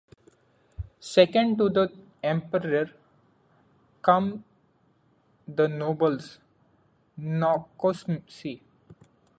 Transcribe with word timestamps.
Second 0.99 1.59
to 1.59 1.69
the 1.69 1.93
Emperor 2.23 2.89
come 4.01 4.43
the 5.47 5.67
nobles: 5.67 6.39
"Nakomse". 7.19 8.61